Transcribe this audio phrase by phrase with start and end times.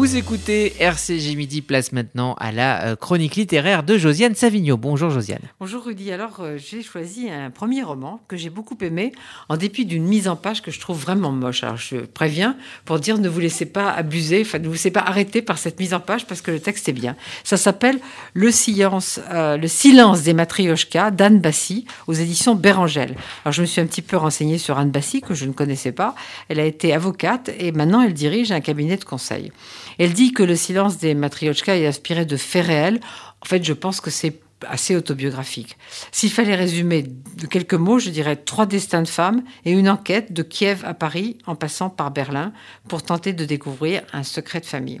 [0.00, 4.78] Vous écoutez RCG Midi, place maintenant à la euh, chronique littéraire de Josiane Savigno.
[4.78, 5.42] Bonjour Josiane.
[5.60, 9.12] Bonjour Rudy, alors euh, j'ai choisi un premier roman que j'ai beaucoup aimé,
[9.50, 11.64] en dépit d'une mise en page que je trouve vraiment moche.
[11.64, 15.42] Alors je préviens pour dire ne vous laissez pas abuser, ne vous laissez pas arrêter
[15.42, 17.14] par cette mise en page parce que le texte est bien.
[17.44, 18.00] Ça s'appelle
[18.32, 23.16] Le silence, euh, le silence des matrioshkas d'Anne Bassi aux éditions Bérangel.
[23.44, 25.92] Alors je me suis un petit peu renseignée sur Anne Bassi que je ne connaissais
[25.92, 26.14] pas.
[26.48, 29.52] Elle a été avocate et maintenant elle dirige un cabinet de conseil.
[29.98, 33.00] Elle dit que le silence des matriochkas est inspiré de faits réels.
[33.42, 35.76] En fait, je pense que c'est assez autobiographique.
[36.12, 40.32] S'il fallait résumer de quelques mots, je dirais trois destins de femmes et une enquête
[40.32, 42.52] de Kiev à Paris en passant par Berlin
[42.88, 45.00] pour tenter de découvrir un secret de famille.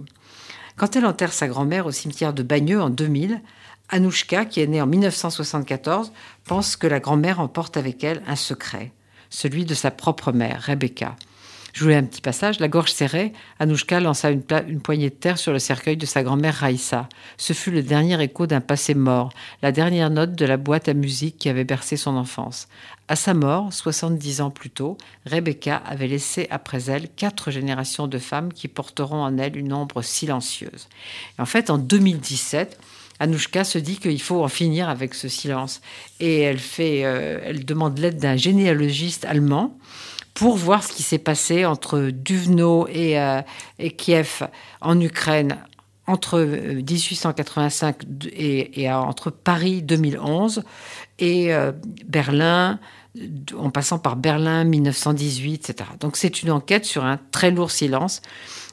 [0.76, 3.42] Quand elle enterre sa grand-mère au cimetière de Bagneux en 2000,
[3.90, 6.12] Anouchka, qui est née en 1974,
[6.44, 8.92] pense que la grand-mère emporte avec elle un secret,
[9.28, 11.16] celui de sa propre mère, Rebecca.
[11.72, 12.60] Je voulais un petit passage.
[12.60, 16.54] La gorge serrée, Anouchka lança une, poignée de terre sur le cercueil de sa grand-mère
[16.54, 17.08] Raïssa.
[17.36, 20.94] Ce fut le dernier écho d'un passé mort, la dernière note de la boîte à
[20.94, 22.68] musique qui avait bercé son enfance.
[23.08, 28.18] À sa mort, 70 ans plus tôt, Rebecca avait laissé après elle quatre générations de
[28.18, 30.88] femmes qui porteront en elle une ombre silencieuse.
[31.38, 32.78] en fait, en 2017,
[33.20, 35.82] Anouchka se dit qu'il faut en finir avec ce silence.
[36.20, 39.76] Et elle, fait, euh, elle demande l'aide d'un généalogiste allemand
[40.34, 43.42] pour voir ce qui s'est passé entre Duvno et, euh,
[43.96, 44.48] Kiev
[44.80, 45.58] en Ukraine
[46.06, 50.62] entre 1885 euh, et, et entre Paris 2011
[51.18, 51.72] et euh,
[52.06, 52.78] Berlin
[53.58, 55.90] en passant par Berlin 1918, etc.
[55.98, 58.22] Donc c'est une enquête sur un très lourd silence.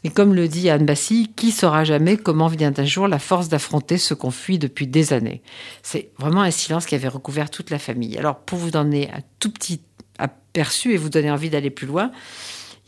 [0.04, 3.50] Et comme le dit Anne Bassi, qui saura jamais comment vient un jour la force
[3.50, 5.42] d'affronter ce qu'on fuit depuis des années?
[5.82, 8.18] C'est vraiment un silence qui avait recouvert toute la famille.
[8.18, 9.82] Alors pour vous donner un tout petit
[10.18, 12.12] aperçu et vous donner envie d'aller plus loin,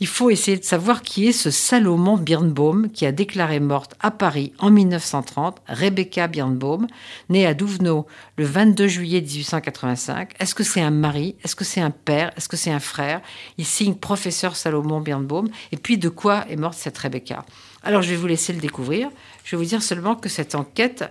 [0.02, 4.10] il faut essayer de savoir qui est ce Salomon Birnbaum qui a déclaré morte à
[4.10, 6.86] Paris en 1930 Rebecca Birnbaum,
[7.28, 8.06] née à Douvenot
[8.38, 10.32] le 22 juillet 1885.
[10.40, 11.36] Est-ce que c'est un mari?
[11.44, 12.32] Est-ce que c'est un père?
[12.38, 13.20] Est-ce que c'est un frère?
[13.58, 15.50] Il signe professeur Salomon Birnbaum.
[15.70, 17.44] Et puis de quoi est morte cette Rebecca?
[17.82, 19.10] Alors je vais vous laisser le découvrir.
[19.44, 21.04] Je vais vous dire seulement que cette enquête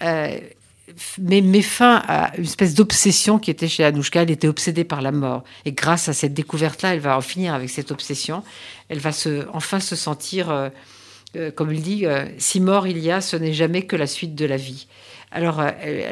[0.00, 0.38] euh,
[1.18, 4.22] met, fin à une espèce d'obsession qui était chez Anouchka.
[4.22, 5.44] Elle était obsédée par la mort.
[5.64, 8.42] Et grâce à cette découverte-là, elle va en finir avec cette obsession.
[8.88, 10.68] Elle va se, enfin se sentir, euh,
[11.36, 14.06] euh, comme il dit, euh, si mort il y a, ce n'est jamais que la
[14.06, 14.86] suite de la vie.
[15.34, 15.64] Alors,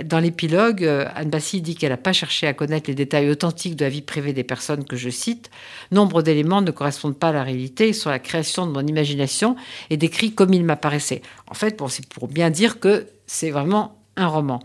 [0.07, 0.83] dans l'épilogue,
[1.15, 4.01] Anne Bassi dit qu'elle n'a pas cherché à connaître les détails authentiques de la vie
[4.01, 5.51] privée des personnes que je cite.
[5.91, 9.57] Nombre d'éléments ne correspondent pas à la réalité, ils sont la création de mon imagination
[9.91, 11.21] et décrits comme ils m'apparaissaient.
[11.49, 14.61] En fait, c'est pour bien dire que c'est vraiment un roman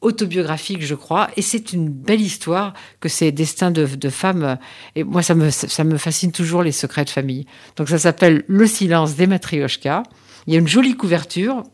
[0.00, 4.58] autobiographique, je crois, et c'est une belle histoire que ces destins de, femmes.
[4.96, 7.46] Et moi, ça me, ça me fascine toujours les secrets de famille.
[7.76, 10.02] Donc, ça s'appelle Le silence des matrioshkas.
[10.46, 11.64] Il y a une jolie couverture,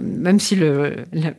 [0.00, 0.58] même si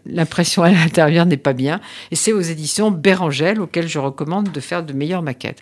[0.05, 1.81] l'impression à l'intérieur n'est pas bien.
[2.11, 5.55] Et c'est aux éditions Bérangel, auxquelles je recommande de faire de meilleures maquettes.